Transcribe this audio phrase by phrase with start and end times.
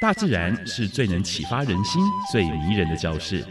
[0.00, 3.44] 大自然是最能启发人心、最迷人的教室。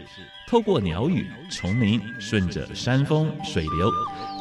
[0.48, 3.92] 透过鸟语、虫鸣，顺着山峰、水流，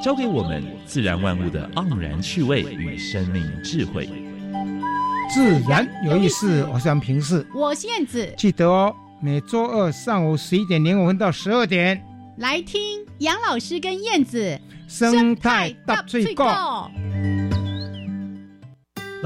[0.01, 4.07] 教给我们自然万物的盎然趣味与生命智慧。
[5.33, 8.33] 自然有意思，我是杨平视，我是燕子。
[8.37, 12.01] 记得哦，每周二上午十一点零五分到十二点，
[12.37, 16.89] 来听杨老师跟燕子生态大最高。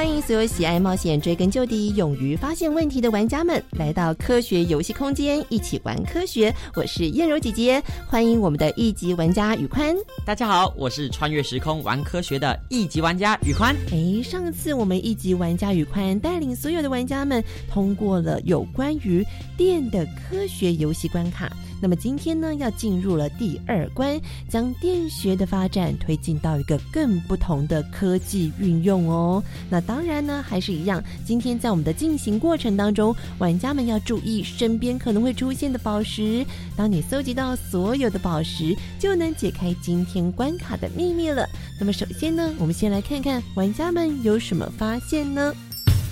[0.00, 6.50] 欢迎所有喜爱冒险、追根究底、勇于发现问题的玩家们来到科学游戏空间，一起玩科学。
[6.74, 9.94] 我是燕柔姐姐，欢迎我们的一级玩家宇宽。
[10.24, 13.76] 大家好，我是穿越时空玩科学的一级玩家宇宽。
[13.92, 19.22] 哎，上次我们一级玩家宇宽带领所有的玩家们通过了有关于
[19.54, 21.52] 电的科学游戏关卡。
[21.80, 29.42] 那么今天呢，要进入了第二关，将电学的发展推进到一个更不同的科技运用哦。
[29.68, 36.44] 那当然呢，还是一样，今天在我们的进行过程当中，玩家们要注意身边可能会出现的宝石。
[36.76, 41.48] 当你搜集到所有的宝石，就能解开今天关卡的秘密了。
[41.78, 45.54] 那么首先呢，我们先来看看玩家们有什么发现呢？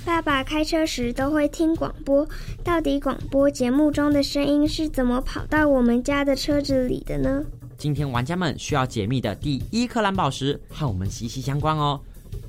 [0.04, 2.26] 爸爸开车时都会听广播，
[2.64, 7.44] 到底广播节目中的声音是怎么跑到我们家的车子里的呢？
[7.76, 12.00] 今天玩家们需要解密的第一颗蓝宝石和我们息息相关哦。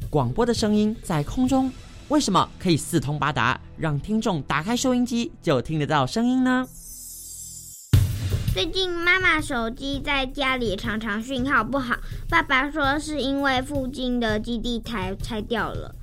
[0.10, 1.72] 广播的声音在空中，
[2.08, 6.68] 为什么可以四通八达，让听众打开收音机就听得到声音呢？
[8.54, 11.96] 最近妈妈手机在家里常常讯号不好，
[12.28, 15.96] 爸爸说是因为附近的基地台拆掉了。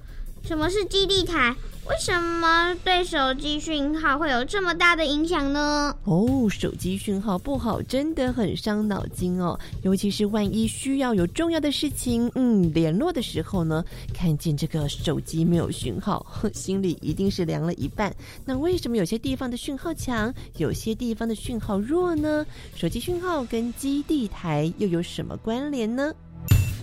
[0.46, 1.56] 什么是基地台？
[1.88, 5.92] 为什么对手机讯号会有这么大的影响呢？
[6.04, 13.84] 哦，手机讯号不好真的很伤脑筋哦，尤其是万一需要有重要的事情，嗯，联络的时候呢，
[14.14, 16.24] 看见这个手机没有讯号，
[16.54, 18.14] 心里一定是凉了一半。
[18.44, 22.46] 那为什么有些地方的讯号强，有些地方的讯号弱呢？
[22.76, 26.14] 手机讯号跟基地台又有什么关联呢？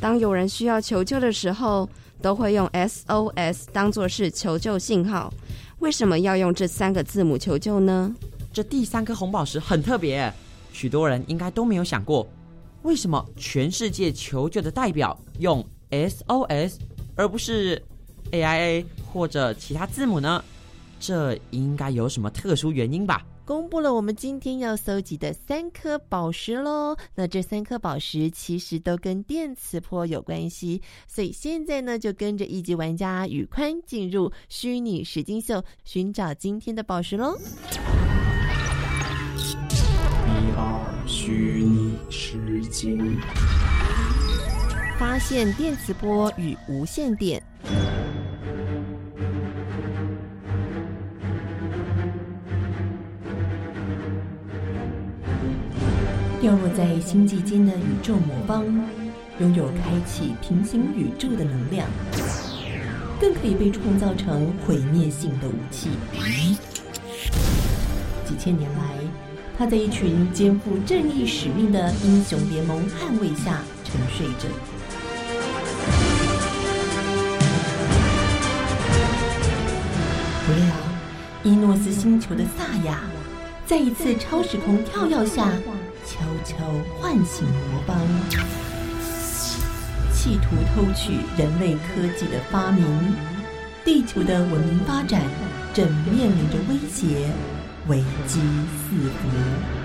[0.01, 1.87] 当有人需要求救的时候。
[2.23, 5.31] 都会用 SOS 当做是求救信号，
[5.79, 8.15] 为什么要用这三个字母求救呢？
[8.53, 10.33] 这第三颗红宝石很特别，
[10.71, 12.25] 许多人应该都没有想过，
[12.83, 15.61] 为什么全世界求救的代表用
[15.91, 16.75] SOS
[17.17, 17.83] 而不是
[18.31, 20.41] AIA 或者其他字母呢？
[21.01, 23.21] 这应该有什么特殊原因吧？
[23.45, 26.95] 公布了我们今天要搜集的三颗宝石喽。
[27.13, 37.37] 那这三颗宝石其实都跟电磁波有关系，所以现在呢，就跟着一级玩家宇宽进入虚拟石金秀，寻找今天的宝石喽。
[39.37, 43.17] 一二虚拟石金。
[44.97, 47.43] 发现电磁波与无线电。
[56.43, 58.65] 掉落在星际间的宇宙魔方，
[59.39, 61.87] 拥有开启平行宇宙的能量，
[63.17, 65.91] 更可以被创造成毁灭性的武器。
[68.25, 68.93] 几千年来，
[69.57, 74.49] 他在一群肩负正义使命的英雄联盟捍卫下沉睡着。
[80.45, 80.75] 不料，
[81.45, 82.99] 伊诺斯星球的萨亚，
[83.65, 85.47] 在一次超时空跳跃下。
[86.05, 86.55] 悄悄
[86.99, 87.97] 唤醒魔邦，
[90.13, 92.85] 企图偷取人类科技的发明，
[93.85, 95.21] 地球的文明发展
[95.73, 97.29] 正面临着威胁，
[97.87, 98.41] 危机
[98.89, 99.82] 四伏。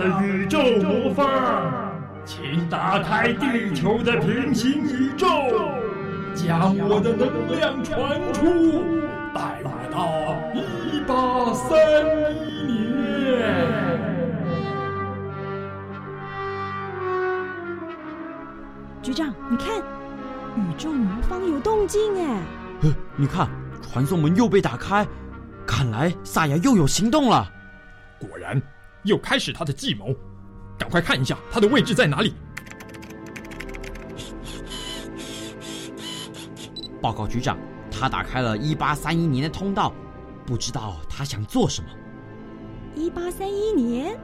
[0.00, 1.92] 的宇宙魔方，
[2.24, 5.26] 请打开地球的平行宇宙，
[6.34, 8.82] 将我的能量传出，
[9.34, 10.08] 带我到
[10.54, 11.76] 一八三
[12.32, 13.44] 一年。
[19.02, 19.76] 局长，你看，
[20.56, 22.38] 宇宙魔方有动静哎！
[22.80, 23.46] 呃，你看，
[23.82, 25.06] 传送门又被打开，
[25.66, 27.46] 看来萨亚又有行动了。
[28.18, 28.60] 果然。
[29.04, 30.14] 又开始他的计谋，
[30.78, 32.34] 赶快看一下他的位置在哪里。
[37.00, 37.56] 报告局长，
[37.90, 39.92] 他打开了一八三一年的通道，
[40.44, 41.88] 不知道他想做什么。
[42.94, 44.18] 一八三一年，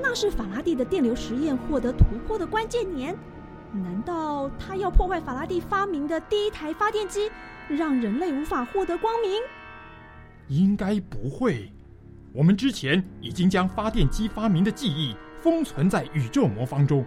[0.00, 3.14] 那是法拉第的电流实验获得突破的关键年。
[3.72, 7.30] 难道他要破坏法拉第发明的第一台发电机，
[7.68, 9.40] 让人类无法获得光明？
[10.48, 11.70] 应该不会。
[12.32, 17.04] 我们之前已经将发电机发明的记忆封存在宇宙魔方中，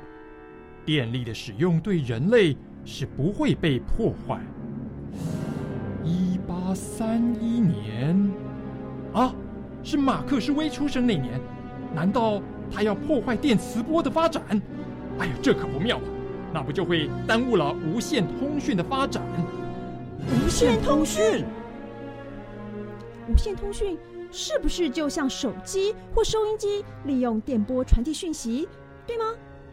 [0.86, 4.42] 电力的使用对人类是不会被破坏。
[6.04, 8.32] 一八三一年，
[9.14, 9.34] 啊，
[9.82, 11.40] 是马克思威出生那年，
[11.96, 14.44] 难道他要破坏电磁波的发展？
[15.20, 16.04] 哎呀，这可不妙啊！
[16.54, 19.24] 那不就会耽误了无线通讯的发展？
[20.28, 21.46] 无线通讯，
[23.30, 23.98] 无线通讯。
[24.34, 28.68] 是不是就像手机或收音机利用电波传递讯息，
[29.06, 29.26] 对吗？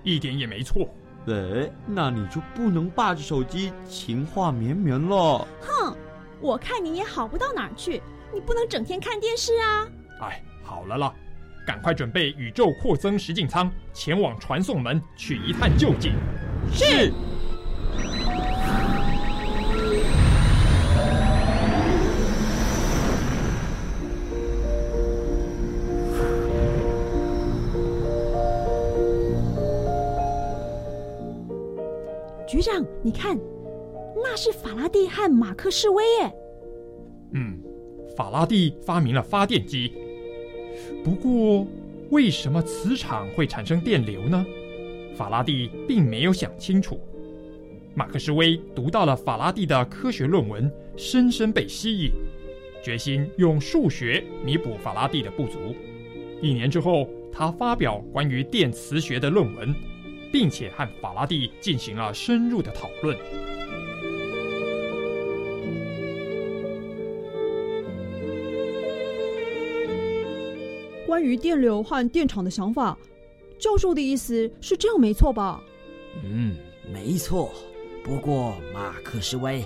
[0.03, 0.87] 一点也没错。
[1.27, 5.49] 哎，那你就不能霸着手机情话绵绵了。
[5.63, 5.97] 哼，
[6.41, 8.03] 我看你也好不到哪儿去，
[8.35, 9.89] 你不能整天看电视啊。
[10.21, 11.15] 哎，好了啦，
[11.67, 16.13] 赶快准备宇宙扩增实境舱，前往传送门去一探究竟。
[16.71, 17.11] 是。
[32.51, 33.39] 局长，你看，
[34.17, 36.35] 那是法拉第和马克士威耶。
[37.33, 37.57] 嗯，
[38.17, 39.93] 法拉第发明了发电机。
[41.05, 41.65] 不过，
[42.11, 44.45] 为什么磁场会产生电流呢？
[45.15, 47.01] 法拉第并没有想清楚。
[47.95, 52.11] 马克士威读到了法拉第的科学论文，深深被吸引，
[52.83, 55.61] 决心用数学弥补法拉第的不足。
[56.43, 59.73] 一年之后，他发表关于电磁学的论文。
[60.33, 63.17] 并且和法拉第进行了深入的讨论。
[71.07, 72.97] 关于电流和电场的想法，
[73.59, 75.61] 教授的意思是这样，没错吧？
[76.23, 76.57] 嗯，
[76.93, 77.51] 没错。
[78.05, 79.65] 不过马克思威，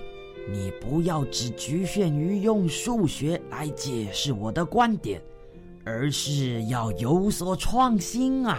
[0.50, 5.22] 你不要只局限于用数学来解释我的观点，
[5.84, 8.58] 而是要有所创新啊！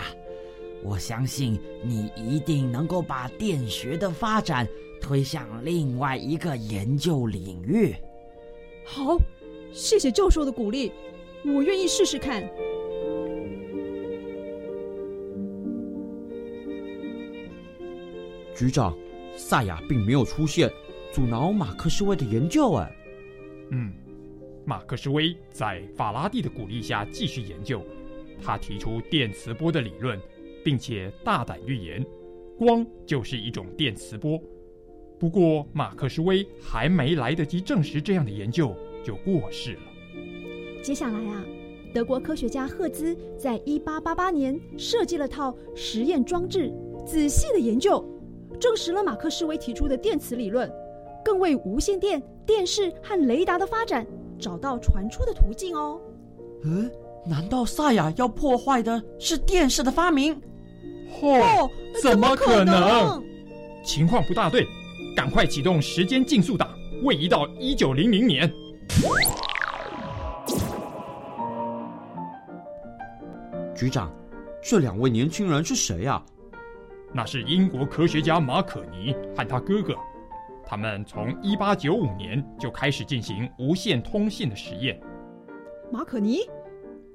[0.86, 4.68] 我相信你一定能够把电学的发展
[5.02, 7.96] 推向另外一个研究领域。
[8.86, 9.18] 好，
[9.74, 10.92] 谢谢教授的鼓励，
[11.44, 12.48] 我愿意试试看。
[18.56, 18.96] 局长，
[19.36, 20.72] 萨亚并没有出现，
[21.12, 22.74] 阻挠马克思威的研究。
[22.76, 22.96] 哎，
[23.72, 23.92] 嗯，
[24.64, 27.82] 马克思威在法拉第的鼓励下继续研究，
[28.42, 30.22] 他提出电磁波的理论。
[30.66, 32.04] 并且大胆预言，
[32.58, 34.42] 光就是一种电磁波。
[35.20, 39.82] 不过马克思威还没来得及证实这样的研究，就过世了。
[40.82, 41.46] 接下来啊，
[41.94, 46.74] 德国科学家赫兹在一八八八年设计了套实验装置，
[47.06, 48.04] 仔细的研究，
[48.60, 50.68] 证实了马克施威提出的电磁理论，
[51.24, 54.06] 更为无线电、电视和雷达的发展
[54.40, 56.02] 找到传出的途径哦。
[56.64, 56.92] 嗯，
[57.26, 60.42] 难道萨亚要破坏的是电视的发明？
[61.20, 61.70] 嚯，
[62.02, 63.24] 怎么可能？
[63.84, 64.68] 情况不大对，
[65.16, 66.70] 赶快启动时间竞速档，
[67.04, 68.52] 位移到一九零零年。
[73.76, 74.12] 局长，
[74.62, 76.22] 这两位年轻人是谁呀？
[77.14, 79.96] 那是英国科学家马可尼和他哥哥，
[80.66, 85.00] 他们从一八九五年就开始进行无线通信的实验。
[85.92, 86.40] 马可尼，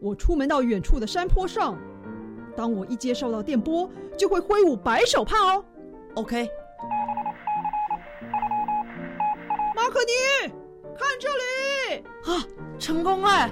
[0.00, 1.78] 我出门到远处的山坡上，
[2.57, 5.64] 当我一接受到电波，就会挥舞白手帕哦。
[6.14, 6.49] OK。
[9.75, 10.52] 马可尼，
[10.97, 12.04] 看这里！
[12.25, 12.45] 啊，
[12.78, 13.49] 成功了！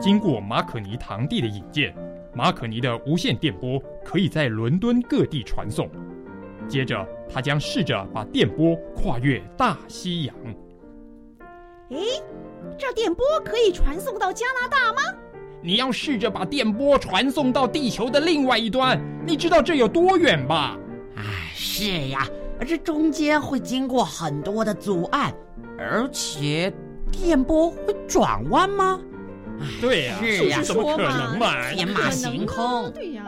[0.00, 1.94] 经过马可尼堂弟的引荐，
[2.32, 5.90] 马可尼的无线电波可以在伦敦各地传送。
[6.66, 10.34] 接着，他将试着把电波跨越大西洋。
[11.90, 11.96] 哎，
[12.78, 15.00] 这电波可以传送到加拿大吗？
[15.60, 20.78] 你要试着把电波传送到地球的另外一端，你知道这有多远吧？
[21.16, 21.22] 哎，
[21.54, 22.26] 是呀，
[22.60, 25.34] 而这中间会经过很多的阻碍，
[25.78, 26.72] 而且
[27.10, 29.00] 电波会转弯吗？
[29.80, 31.70] 对呀，是呀，怎么可能嘛？
[31.72, 32.92] 天马行空。
[32.92, 33.24] 对呀。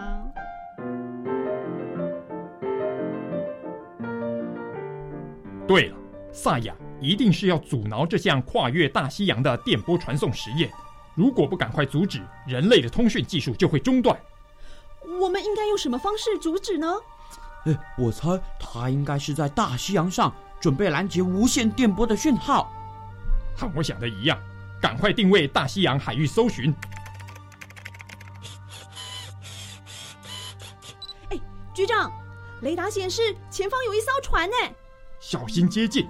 [5.67, 5.97] 对了，
[6.33, 10.71] 萨亚一定是要阻挠这项跨越大西洋的电波传送实验。
[11.15, 14.19] 如果不赶快阻止，人类的通讯技术就会中断。
[15.21, 16.87] 我们应该用什么方式阻止呢？
[17.67, 22.73] 哎，我猜他应该是在大西洋上准备拦截无线电波的讯号。
[23.57, 24.39] 和我想的一样，
[24.81, 26.75] 赶快定位大西洋海域搜寻。
[31.31, 31.39] 哎，
[31.75, 32.11] 局长，
[32.63, 34.57] 雷达显示前方有一艘船呢。
[35.19, 36.09] 小心接近。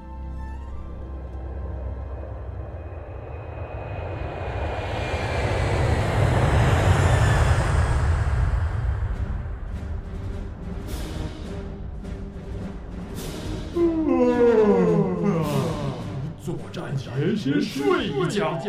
[17.41, 18.61] 先睡一觉。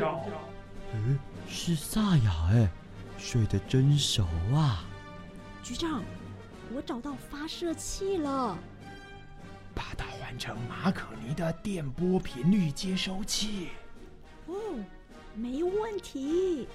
[0.94, 2.70] 嗯，是萨雅哎，
[3.18, 4.86] 睡得真熟啊。
[5.62, 6.02] 局长，
[6.74, 8.58] 我找到发射器了。
[9.76, 13.68] 把它换成马可尼的电波频率接收器。
[14.48, 14.56] 哦，
[15.36, 16.66] 没问题。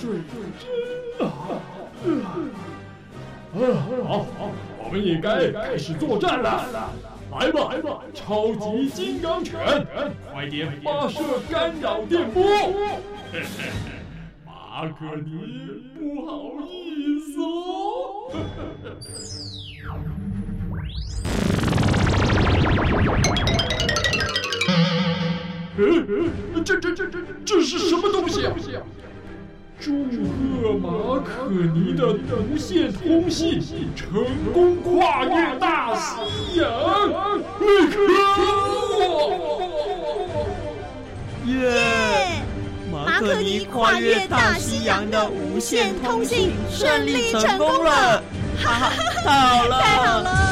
[0.00, 0.66] 睡得真
[1.30, 1.60] 好。
[3.54, 4.50] 好，好，
[4.84, 6.90] 我们也该开始作战了。
[7.30, 9.58] 来吧，来吧，超级金刚犬，
[10.30, 12.44] 快点发射干扰电波。
[14.44, 18.30] 马可尼，不好意思哦。
[25.78, 26.30] 嗯，
[26.64, 28.52] 这这这这这是什么东西啊？
[29.84, 33.60] 祝贺马可尼的无线通信
[33.96, 36.64] 成功跨越大西洋！
[41.46, 42.44] 耶！
[42.92, 48.22] 马可尼跨越大西洋的无线通信顺利成功了，
[48.62, 48.92] 哈哈，
[49.24, 50.51] 太好了，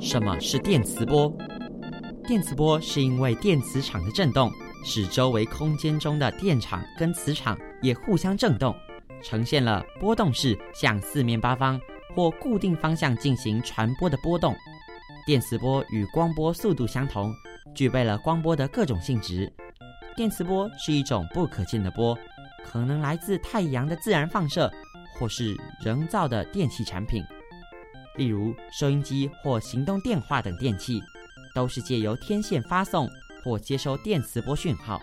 [0.00, 1.32] 什么是电磁波？
[2.26, 4.50] 电磁波是因为电磁场的振动，
[4.84, 8.74] 使周围空间中的电场跟磁场也互相振动，
[9.22, 11.78] 呈现了波动式向四面八方
[12.14, 14.54] 或固定方向进行传播的波动。
[15.26, 17.32] 电磁波与光波速度相同，
[17.74, 19.52] 具备了光波的各种性质。
[20.16, 22.18] 电磁波是一种不可见的波，
[22.64, 24.70] 可能来自太阳的自然放射，
[25.20, 27.22] 或是人造的电器产品，
[28.16, 30.98] 例如收音机或行动电话等电器，
[31.54, 33.06] 都是借由天线发送
[33.44, 34.98] 或接收电磁波讯号。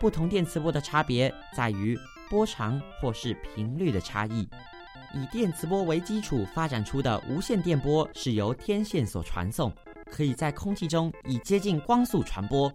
[0.00, 1.98] 不同电磁波的差别在于
[2.30, 4.48] 波长或是频率的差异。
[5.14, 9.72] 以电磁波为基础发展出的无线电波是由天线所传送，
[10.10, 12.72] 可以在空气中以接近光速传播。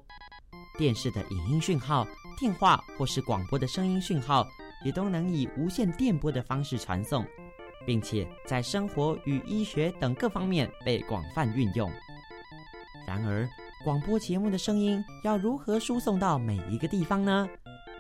[0.78, 2.08] 电视的影音讯号、
[2.40, 4.48] 电话或是广播的声音讯号，
[4.84, 7.26] 也都能以无线电波的方式传送，
[7.86, 11.92] 并且在生活与医学等各方面被广泛运用。
[13.08, 13.48] 然而，
[13.84, 17.48] 广播节目的声音要如何输送到每一个地方呢？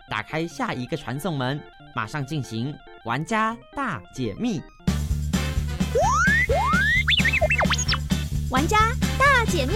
[0.10, 1.60] 打开下一个传送门，
[1.96, 2.74] 马上进行
[3.06, 4.62] 玩家大解密。
[8.50, 8.78] 玩家
[9.18, 9.74] 大解密，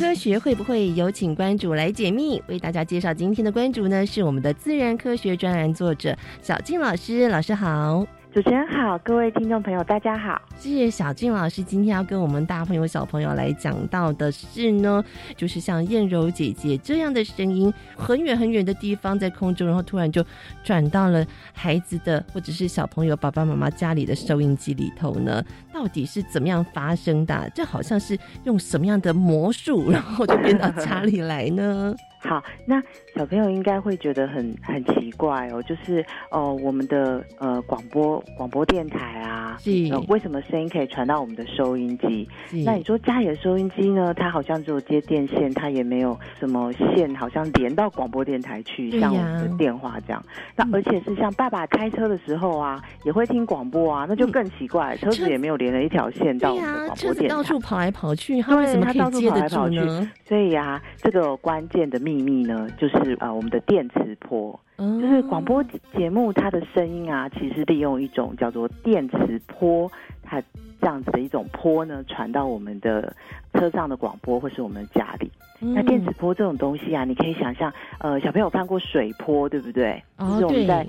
[0.00, 2.42] 科学会不会有请关主来解密？
[2.48, 7.28] 为大家介绍今天的关主呢，是我们的自然科学专栏作者小静老师。
[7.28, 8.06] 老师好。
[8.32, 10.40] 主持人好，各位听众朋友，大家好。
[10.56, 15.04] 谢谢小静老师今天要跟我们大朋友、小朋友来讲到的是呢，
[15.36, 20.24] 就是像燕柔姐姐这样的声音，很远很远的地方在空中，然后突然就
[20.62, 25.44] 转到了孩子的或者是小朋友爸爸妈妈家里的收音机里头呢？
[25.72, 27.50] 到底是怎么样发生的？
[27.52, 31.92] 这好像是用什么样的魔术，然后就变到家里来呢？
[32.22, 32.80] 好，那
[33.14, 39.70] 小朋友应该会觉得很很奇怪哦，就是哦，我们的呃广播广播电台啊，是
[40.08, 42.28] 为什么声音可以传到我们的收音机？
[42.64, 44.14] 那你说家里的收音机呢？
[44.14, 50.24] 它好像只有接电线，它也没有什么线，好像连到广播电台去，像我们的电话这样。
[50.56, 60.10] 那而且是像爸爸开车的时候啊，也会听广播啊，那就更奇怪，车子也没有连了一条线到我们的广播电台，到处跑来跑去，它为什么可以接得住呢？
[60.26, 65.62] 所以呀，这个关键的秘密呢，就是呃，我们的电磁波，嗯就是广播
[65.96, 69.90] 节目它的声音啊，其实利用一种叫做电磁波，
[70.22, 70.42] 它
[70.80, 73.14] 这样子的一种波呢，传到我们的
[73.54, 75.30] 车上的广播或是我们家里。
[75.58, 80.02] 那电磁波这种东西啊，你可以想象，呃，小朋友看过水波对不对？
[80.18, 80.86] 就是我们在。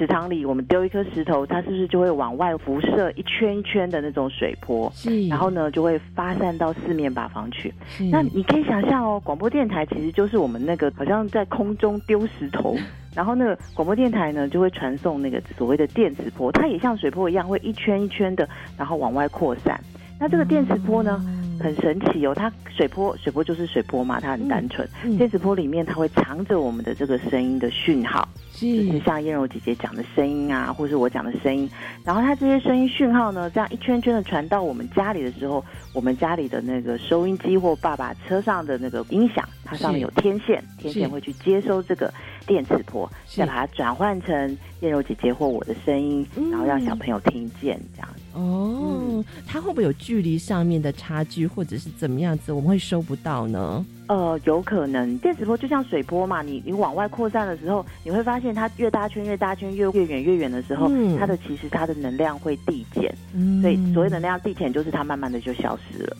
[0.00, 4.90] 池塘里，我们丢一颗石头，它是不是就会往外辐射一圈一圈的那种水波？
[4.94, 7.70] 是，然后呢，就会发散到四面八方去。
[8.10, 12.74] 那你可以想象哦，广播电台其实就是我们那个好像在空中丢石头，
[13.14, 19.78] 然后那个广播电台呢就会传送那个所谓的电磁波，它也像水波一样，会一圈一圈的，然后往外扩散。
[20.18, 21.22] 那这个电磁波呢，
[21.60, 24.88] 很神奇哦，它水波水波就是水波嘛，它很单纯。
[25.16, 28.26] 电磁波里面它会藏着我们的这个声音的讯号。
[28.52, 31.70] 就是像燕柔姐姐讲的声音啊，或是我讲的声音，
[32.04, 42.12] 然后它这些声音讯号呢，这样一圈圈的传到我们家里的时候，我们家里的那个收音机或爸爸车上的那个音响，它上面有天线，天线会去接收这个
[42.44, 48.08] 电磁波，再把它转换成燕柔姐姐或我的声音，然后让小朋友听见这样。
[48.32, 53.86] 哦，它会不会有距离上面的差距，或者是怎么样子，我们会收不到呢？
[54.10, 63.14] 呃，有可能电磁波就像水波嘛，你你往外扩散的时候，你会发现它越大圈越大圈，越越远越远的时候，它的其实它的能量会递减，
[63.62, 66.16] 所以所谓能量递减就是它慢慢的就消失了。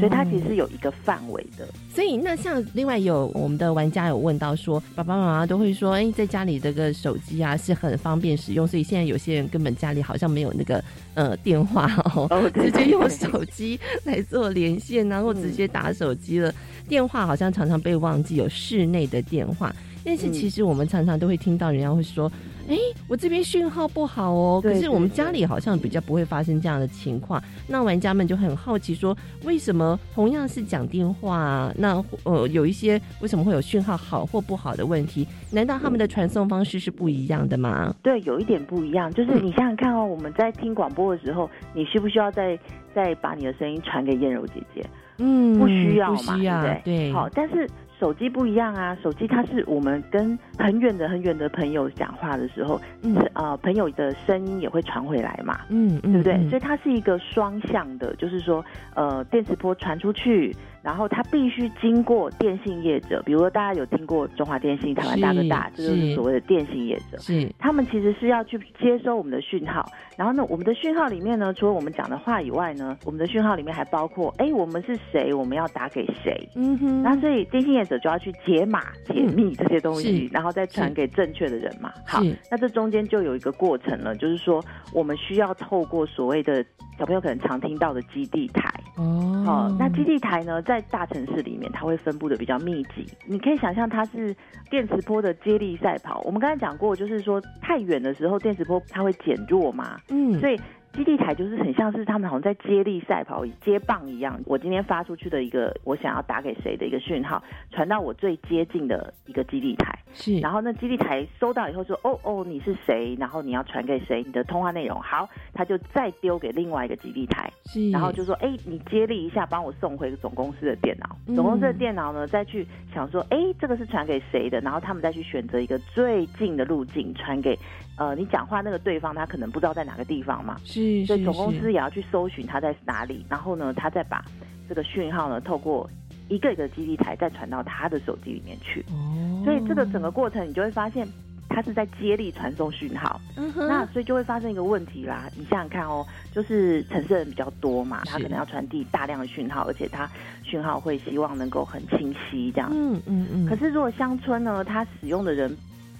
[0.00, 1.68] 所以它其实有一个范围的。
[1.92, 10.82] 所以那像另外有我们的玩家有问到说，爸爸妈妈都会说，哎，在家里这个手机啊是很方便使用，所以现在有些人根本家里好像没有那个
[11.14, 16.52] 呃电话哦，直接用手机来做连线，然后直接打手机了。
[16.88, 19.70] 电话好像常常被忘记有室内的电话，
[20.02, 22.32] 但是其实我们常常都会听到人家会说
[22.70, 27.42] ：“哎，我这边讯号不好哦。”可是我们家里好像比较不会发生这样的情况。
[27.66, 29.14] 那玩家们就很好奇说
[29.44, 35.28] ：“为什么同样是讲电话，那呃有一些为什么会有讯号好或不好的问题？
[35.52, 42.58] 难道他们的传送方式是不一样的吗？”对，有一点不一样，就是你想想看哦，我们在听广播的时候，你需不需要再
[42.94, 44.82] 再把你的声音传给燕柔姐姐？
[45.18, 46.80] 嗯，不需要嘛，对不对？
[46.84, 56.48] 对，好，但是手机不一样啊，手机它是我们跟很远的很远的朋友讲话的时候，嗯啊，朋友的声音也会传回来嘛，嗯，对不对？
[56.48, 60.54] 所以它是一个双向的，就是说，呃，电磁波传出去。
[60.82, 67.18] 然后它必须经过电信业者，比如说大家有听过中华电信、台湾大哥大，这就是所谓的电信业者。
[67.18, 69.84] 是，他们其实是要去接收我们的讯号。
[70.16, 75.32] 然后呢，我们的讯号里面呢，除了我们讲的话以外呢，我们的讯号里面还包括，哎，我们是谁？
[75.32, 76.48] 我们要打给谁？
[76.56, 77.02] 嗯哼。
[77.02, 81.92] 那所以电信业者就要去解码、解密这些东西，然后再传给正确的人嘛。
[82.06, 84.62] 好，那这中间就有一个过程了，就是说
[84.92, 86.64] 我们需要透过所谓的
[86.98, 88.68] 小朋友可能常听到的基地台。
[88.96, 89.44] 哦。
[89.46, 93.04] 好，那基地台呢，在大城市里面，它会分布的比较密集。
[93.26, 94.36] 你可以想象它是
[94.70, 96.20] 电磁波的接力赛跑。
[96.26, 99.98] 我们刚才讲过，就是说太远的时候，电磁波它会减弱嘛。
[100.10, 100.60] 嗯，所以。
[100.92, 104.40] 基地台就是很像是他们好像在接力赛跑、接棒一样。
[104.46, 109.96] 我今天发出去的一个我想要打给谁的一个讯号，传到我最接近的一个基地台。
[110.14, 113.14] 是，然后那基地台收到以后说：“哦哦，你是谁？
[113.18, 114.22] 然后你要传给谁？
[114.24, 117.52] 你的通话内容好。”他就再丢给另外一个基地台。
[117.66, 121.16] 是，然后就说：“哎，你接力一下，帮我送回总公司的电脑。
[121.34, 124.60] 总公司的电脑呢，再去想说：哎，这个是传给谁的？
[124.60, 127.56] 然后他们再去选择一个最近的路径传给。”
[127.98, 134.24] 呃，你讲话那个对方他可能不知道在哪个地方嘛，是，所以总公司也要去搜寻他在哪里，然后呢，他再把
[134.68, 135.90] 这个讯号呢，透过
[136.28, 138.80] 一个一个基地台再传到他的手机里面去。
[138.88, 141.06] 哦，所以这个整个过程你就会发现。
[141.50, 143.18] 他是在接力传送讯号，
[143.56, 145.28] 那所以就会发生一个问题啦。
[145.34, 150.08] 你想想看哦，就是城市人比较多嘛，他可能要传递大量的讯号，而且他
[150.44, 152.70] 讯号会希望能够很清晰这样。
[152.72, 153.46] 嗯嗯嗯。
[153.46, 155.50] 可是如果乡村呢，它使用的人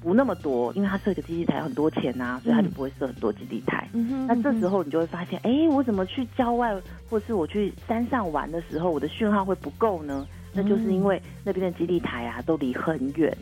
[0.02, 3.88] 不那么多，因为它设个基地台很多钱呐，所以它就不会设很多基地台。
[4.26, 6.74] 那这时候你就会发现，哎，我怎么去郊外
[7.08, 10.26] 或是我去山上玩的时候，我的讯号会不够呢？
[10.52, 13.36] 那就是因为那边的基地台啊，都离很远。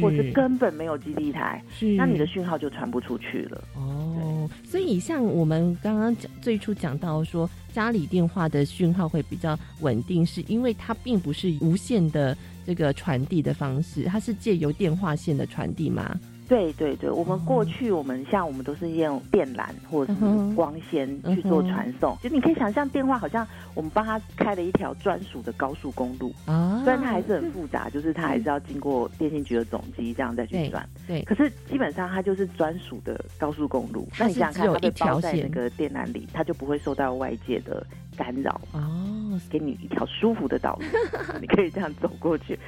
[0.00, 1.62] 或是根本没有基地台，
[1.96, 3.62] 那你的讯号就传不出去了。
[3.76, 4.16] 哦，
[4.68, 16.18] 所以像我们刚刚讲最初讲到说，家里电话的讯号会比较稳定，是因为它并不是无线的这个传递的方式，它是借由电话线的传递吗？
[16.48, 20.20] 对对对，我们过去我们像我们都是用电缆或者是
[20.54, 37.84] 光纤去做传送，就你可以想象电话好像我们帮他开了一条专属的高速公路啊，虽然它还是很复杂，就是它还是要经过电信局的总机这样再去转，对，可是基本上它就是专属的高速公路，那你想想看，它被包在那个电缆里，它就不会受到外界的
[38.16, 38.80] 干扰哦，
[39.50, 40.84] 给你一条舒服的道路，
[41.40, 42.58] 你可以这样走过去，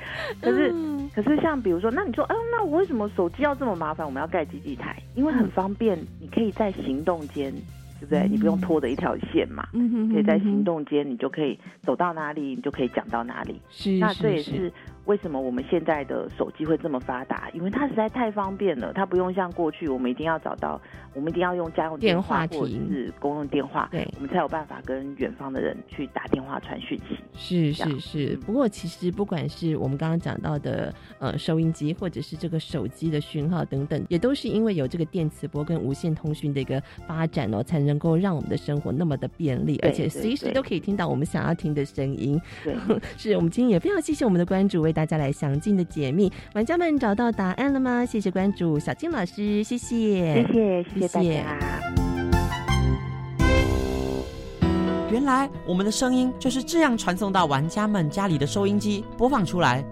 [0.42, 0.72] 可是
[1.14, 3.78] 可是像比如说，那你说，嗯，那我为什么手机要这么？
[3.78, 7.52] 麻烦，我们要盖基地台，因为很方便，你可以在行动间，
[8.00, 8.26] 对不对？
[8.28, 9.68] 你不用拖着一条线嘛，
[10.12, 13.60] 可以在行动间，你就可以走到哪里，你就可以讲到哪里。
[13.70, 14.72] 是，那这也是。
[15.08, 17.48] 为什么我们现在的手机会这么发达？
[17.54, 20.78] 因为它实在太方便了，它不用像过去我们一定要找到，
[21.14, 27.18] 我们一定要用家用电话或者是公用电话，对，我们才有办法跟远方的人去打电话传讯息。
[27.32, 42.38] 是是是，不过其实不管是我们刚刚讲到的呃收音机，或者是这个手机的讯号等等，也都是因为有这个电磁波跟无线通讯的一个发展哦，才能够让我们的生活那么的便利，而且随时都可以听到我们想要听的声音。
[42.62, 42.76] 对，
[43.16, 44.92] 是我们今天也非常谢谢我们的关注为。
[44.98, 48.04] 大家来详尽的解密，玩家们找到答案了吗？
[48.04, 51.38] 谢谢关注小金老师，谢谢，谢谢，谢谢大家。
[55.12, 59.84] 原来我们的声音就是这样传送到玩家们家里的收音机播放出来。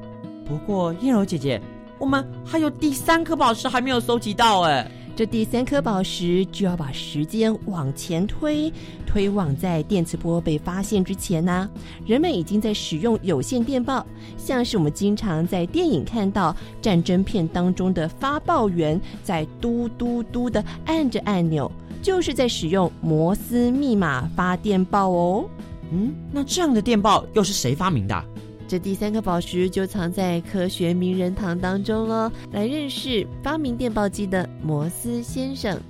[0.45, 1.63] 不过燕柔姐姐，
[2.01, 4.91] 我们还有第三颗宝石还没有收集到哎。
[5.17, 8.71] 这第三颗宝石就要把时间往前推，
[9.07, 11.67] 推往在电磁波被发现之前呢，
[12.05, 25.49] 人们已经在使用有线电报，像是我们经常在电影看到战争片当中的发报员在嘟嘟嘟的按着按钮，就是在使用摩斯密码发电报哦。
[25.93, 28.25] 嗯，那这样的电报又是谁发明的？
[28.69, 32.31] 这第三颗宝石就藏在科学名人堂当中了。
[32.53, 35.81] 来认识发明电报机的摩斯先生。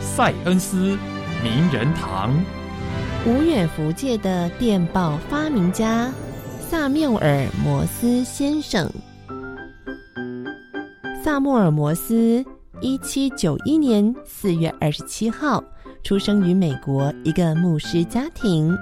[0.00, 0.96] 塞恩斯
[1.42, 2.32] 名人堂，
[3.26, 6.12] 无远弗届的电报发明家
[6.60, 8.90] 萨缪尔摩斯先生。
[11.24, 12.44] 萨缪尔摩斯，
[12.80, 15.64] 一七九一年四月二十七号
[16.02, 18.76] 出生于美国一个牧师家庭。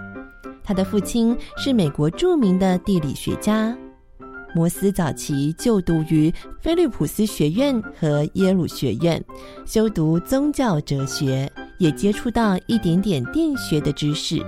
[0.64, 3.76] 他的父亲是美国著名的地理学家。
[4.54, 9.22] 摩斯早期就读于菲利普斯学院和耶鲁学院，
[9.64, 14.44] 修读宗教哲学，也接触到一点点电学的知识。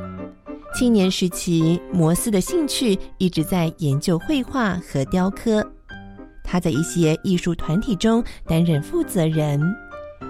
[0.74, 5.66] 青年时期，摩斯的兴趣一直在研究绘画和雕刻。
[6.42, 9.58] 他在一些艺术团体中担任负责人。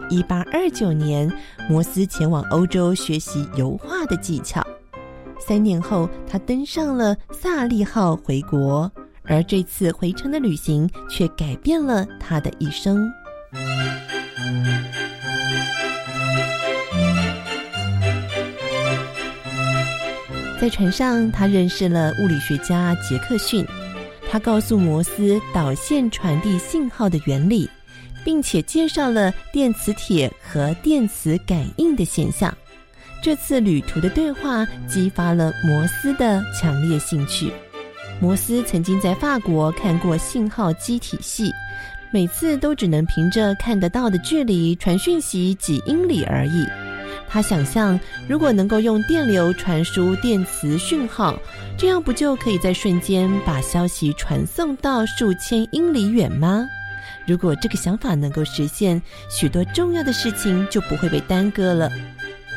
[0.09, 1.29] 一八二九年，
[1.69, 4.65] 摩斯前往欧洲学习油画的技巧。
[5.39, 8.91] 三年后，他登上了萨利号回国，
[9.25, 13.11] 而这次回程的旅行却改变了他的一生。
[20.61, 23.67] 在船上，他认识了物理学家杰克逊，
[24.31, 27.69] 他告诉摩斯导线传递信号的原理，
[28.25, 32.57] 并且介绍了电磁铁和电磁感应的现象。
[33.25, 37.51] 这次旅途的对话激发了摩斯的强烈兴趣。
[38.21, 41.51] 摩斯曾经在法国看过信号机体系，
[42.11, 46.67] 每次都只能凭着看得到的距离传讯息几英里而已。
[47.27, 51.35] 他想象，如果能够用电流传输电磁讯号，
[51.79, 56.69] 这样不就可以在瞬间把消息传送到数千英里远吗？
[57.27, 61.91] 如果这个想法能够实现，许多重要的事情就不会被耽搁了。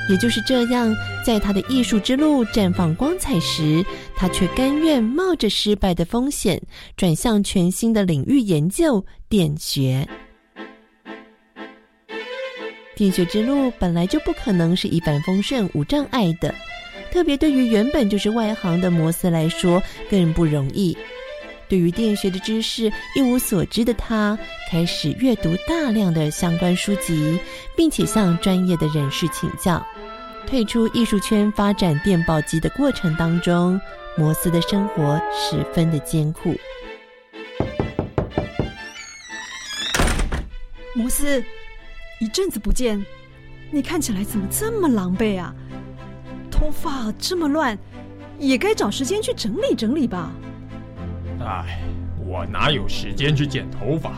[0.10, 6.62] 也就是这样，在他的艺术之路绽放光彩时，他却甘愿冒着失败的风险，
[6.96, 10.08] 转向全新的领域研究电学。
[12.96, 16.56] 电学之路本来就不可能是一帆风顺、无障碍的。
[17.12, 20.98] 特别对于原本就是外行的摩斯来说更不容易。
[21.70, 24.38] 对于电学的知识一无所知的他，
[24.72, 27.38] 开始阅读大量的相关书籍，
[27.76, 29.86] 并且向专业的人士请教。
[30.48, 33.80] 退出艺术圈发展电报机的过程当中，
[34.18, 36.56] 摩斯的生活十分的艰苦。
[40.96, 41.44] 摩斯，
[42.22, 43.06] 一阵子不见，
[43.72, 45.54] 你看起来怎么这么狼狈啊？
[46.50, 47.78] 头发这么乱，
[48.40, 50.32] 也该找时间去整理整理吧。
[51.42, 51.82] 哎，
[52.26, 54.14] 我哪有时间去剪头发？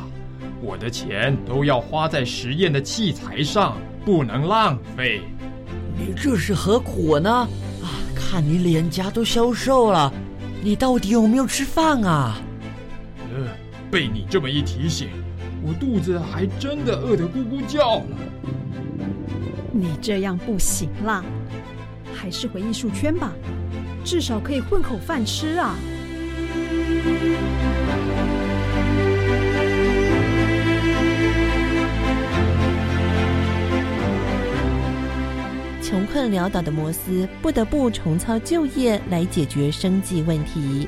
[0.62, 5.22] 我的钱都要花在实验的器材上，不能浪费。
[6.00, 7.30] 你这是何苦呢？
[7.30, 10.12] 啊，看你脸颊都消瘦了，
[10.64, 12.38] 你到底有没有吃饭啊？
[13.36, 13.48] 呃，
[13.92, 15.10] 被你这么一提醒，
[15.62, 18.06] 我肚子还真的饿得咕咕叫了。
[19.74, 21.22] 你这样不行啦，
[22.16, 23.34] 还是回艺术圈吧，
[24.06, 25.76] 至少可以混口饭吃啊。
[35.90, 40.88] 穷困潦倒的摩斯不得不重操旧业来解决生计问题，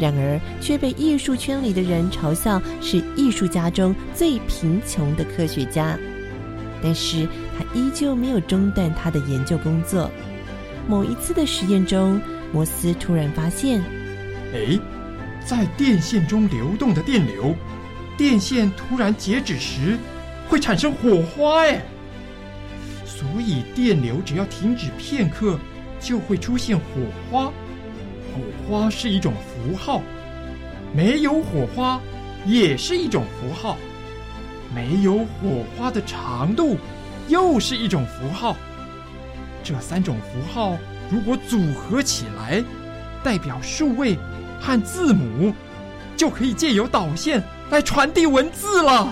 [0.00, 5.98] 然而却被艺术圈里的人嘲笑是艺术家中最贫穷的科学家。
[6.82, 10.10] 但是他依旧没有中断他的研究工作。
[10.88, 12.18] 某一次的实验中，
[12.54, 13.82] 摩斯突然发现：
[14.54, 14.80] 哎，
[15.44, 17.54] 在电线中流动的电流，
[18.16, 19.98] 电线突然截止时
[20.48, 21.64] 会产生火花。
[21.64, 21.82] 哎。
[23.32, 25.58] 所以电流只要停止片刻，
[25.98, 26.84] 就会出现火
[27.30, 27.46] 花。
[27.46, 30.02] 火花是一种符号，
[30.94, 31.98] 没有火花
[32.46, 33.78] 也是一种符号，
[34.74, 36.76] 没有火花的长度
[37.28, 38.54] 又是一种符号。
[39.64, 40.76] 这三种符号
[41.10, 42.62] 如果组合起来，
[43.24, 44.18] 代表数位
[44.60, 45.54] 和字母，
[46.18, 49.08] 就可以借由导线来传递文字了。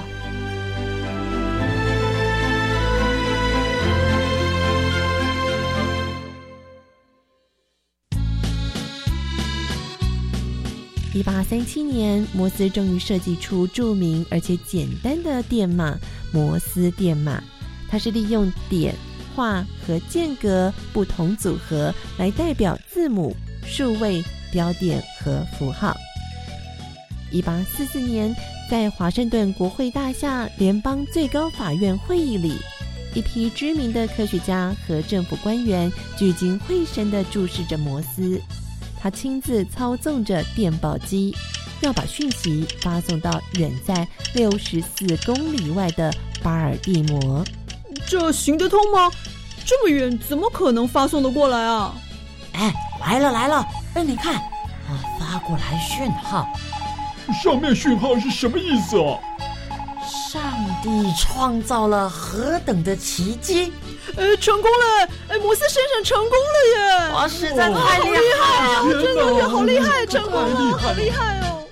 [11.12, 15.98] 一八三七年，摩斯终于设计出著名而且简单的电码——
[16.32, 17.42] 摩斯电码。
[17.88, 18.94] 它是利用点、
[19.34, 23.34] 画和间隔不同组合来代表字母、
[23.66, 25.96] 数位、标点和符号。
[27.32, 28.32] 一八四四年，
[28.70, 32.54] 在华盛顿国会大厦联邦最高法院会议里，
[33.16, 38.40] 一批知名的科学家和政府官员聚精会神地注视着摩斯。
[39.02, 41.34] 他亲自操纵着电报机，
[41.80, 47.44] 要把讯息发送到远在六十四公里外的巴尔的摩。
[48.06, 49.10] 这行得通吗？
[49.64, 51.94] 这么远，怎么可能发送得过来啊？
[52.52, 53.64] 哎，来了来了！
[53.94, 54.34] 哎，你看，
[54.88, 56.46] 我，发过来讯号。
[57.42, 59.18] 上面讯号是什么意思啊？
[60.30, 60.42] 上
[60.82, 63.72] 帝创造了何等的奇迹！
[64.16, 65.08] 呃，成功了！
[65.28, 67.12] 哎，摩斯先生成功了耶！
[67.14, 69.02] 哇，实在太厉害了！
[69.02, 71.66] 真的好厉害，成功了，好厉害哦！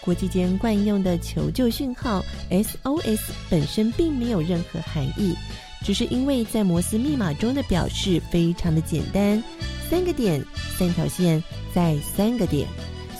[0.00, 5.34] 国际间惯用的求救讯号 SOS 本身并没有任何含义，
[5.82, 9.42] 只是因为在摩斯密码中的表示非常的简单：
[9.90, 10.44] 三个点，
[10.78, 11.42] 三条线，
[11.74, 12.68] 在三个点。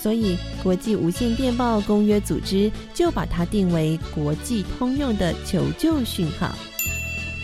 [0.05, 6.55] 所以，国际无线电报公约组织就把它定为国际通用的求救讯号。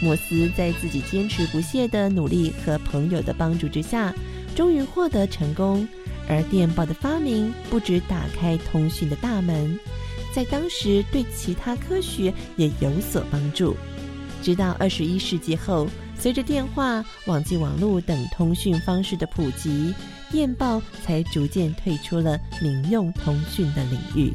[0.03, 4.15] 摩斯在自己坚持不懈的努力和朋友的帮助之下，
[4.55, 5.89] 终于获得成功。
[6.29, 9.81] 而电报的发明不止打开通讯的大门，
[10.35, 13.75] 在当时对其他科学也有所帮助。
[14.43, 19.95] 直到二十一世纪后，随着电话、网际网络等通讯方式的普及。
[20.31, 24.33] 电报才逐渐退出了民用通讯的领域。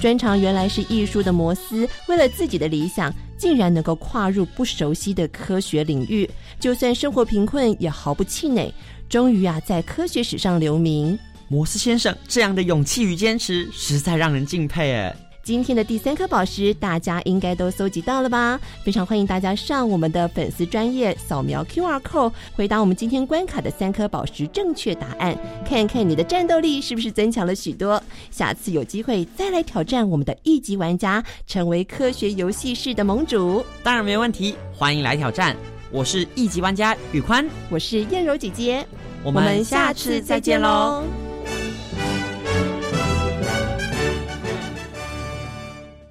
[0.00, 8.72] 专长原来是艺术的摩斯，为了自己的理想，竟然能够跨入不熟悉的科学领域，就算生活贫困也毫不气馁。
[9.08, 11.18] 终于啊，在科学史上留名。
[11.48, 15.31] 摩斯先生这样的勇气与坚持，实在让人敬佩哎。
[15.42, 18.60] 今天的第三颗宝石，大家应该都搜集到了吧？
[18.84, 28.00] 非常欢迎大家上我们的粉丝专业扫描 Q R code，回答我们今天关卡的三颗宝石正确答案，看看你的战斗力是不是增强了许多。
[28.30, 35.56] 下次有机会再来挑战我们的一级玩家，成为科学游戏室的盟主，当然没问题，欢迎来挑战。
[35.90, 38.86] 我是一级玩家宇宽，我是燕柔姐姐，
[39.24, 41.02] 我们下次再见喽。